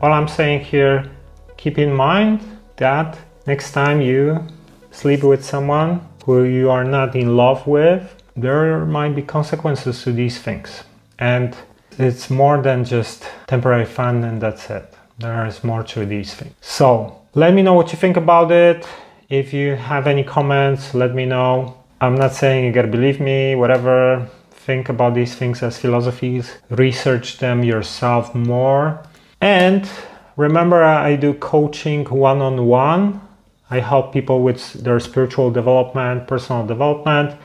All 0.00 0.12
I'm 0.12 0.28
saying 0.28 0.64
here, 0.64 1.10
keep 1.56 1.78
in 1.78 1.92
mind 1.92 2.40
that 2.76 3.18
next 3.46 3.72
time 3.72 4.00
you 4.00 4.46
sleep 4.90 5.22
with 5.22 5.44
someone 5.44 6.06
who 6.24 6.44
you 6.44 6.70
are 6.70 6.84
not 6.84 7.16
in 7.16 7.36
love 7.36 7.66
with, 7.66 8.14
there 8.36 8.84
might 8.84 9.14
be 9.14 9.22
consequences 9.22 10.02
to 10.02 10.12
these 10.12 10.38
things. 10.38 10.84
And 11.18 11.56
it's 11.98 12.28
more 12.30 12.60
than 12.60 12.84
just 12.84 13.24
temporary 13.46 13.86
fun 13.86 14.24
and 14.24 14.40
that's 14.40 14.68
it. 14.70 14.92
There 15.18 15.46
is 15.46 15.62
more 15.62 15.82
to 15.84 16.04
these 16.04 16.34
things. 16.34 16.54
So 16.60 17.22
let 17.36 17.52
me 17.52 17.62
know 17.62 17.74
what 17.74 17.90
you 17.90 17.98
think 17.98 18.16
about 18.16 18.52
it. 18.52 18.86
If 19.28 19.52
you 19.52 19.74
have 19.74 20.06
any 20.06 20.22
comments, 20.22 20.94
let 20.94 21.14
me 21.14 21.26
know. 21.26 21.76
I'm 22.00 22.14
not 22.14 22.32
saying 22.32 22.64
you 22.64 22.72
gotta 22.72 22.88
believe 22.88 23.18
me, 23.18 23.56
whatever. 23.56 24.28
Think 24.52 24.88
about 24.88 25.14
these 25.14 25.34
things 25.34 25.62
as 25.62 25.76
philosophies, 25.78 26.52
research 26.70 27.38
them 27.38 27.64
yourself 27.64 28.34
more. 28.34 29.02
And 29.40 29.88
remember, 30.36 30.84
I 30.84 31.16
do 31.16 31.34
coaching 31.34 32.04
one 32.04 32.40
on 32.40 32.66
one. 32.66 33.20
I 33.68 33.80
help 33.80 34.12
people 34.12 34.42
with 34.42 34.74
their 34.84 35.00
spiritual 35.00 35.50
development, 35.50 36.28
personal 36.28 36.64
development. 36.64 37.36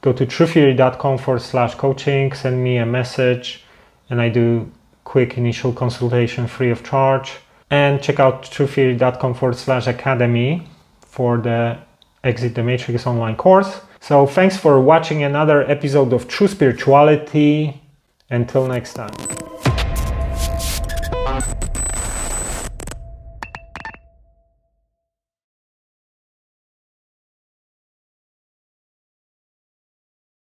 Go 0.00 0.12
to 0.12 0.26
truththeory.com 0.26 1.18
forward 1.18 1.42
slash 1.42 1.76
coaching, 1.76 2.32
send 2.32 2.62
me 2.64 2.78
a 2.78 2.86
message, 2.86 3.64
and 4.10 4.20
I 4.20 4.30
do 4.30 4.70
quick 5.04 5.38
initial 5.38 5.72
consultation 5.72 6.48
free 6.48 6.70
of 6.70 6.82
charge 6.82 7.34
and 7.70 8.02
check 8.02 8.18
out 8.20 8.42
truththeory.com 8.44 9.34
forward 9.34 9.56
slash 9.56 9.86
academy 9.86 10.66
for 11.00 11.38
the 11.38 11.78
Exit 12.24 12.54
the 12.54 12.62
Matrix 12.62 13.06
online 13.06 13.36
course. 13.36 13.80
So 14.00 14.26
thanks 14.26 14.56
for 14.56 14.80
watching 14.80 15.22
another 15.22 15.68
episode 15.70 16.12
of 16.12 16.28
True 16.28 16.48
Spirituality. 16.48 17.80
Until 18.30 18.66
next 18.66 18.92
time. 18.92 19.57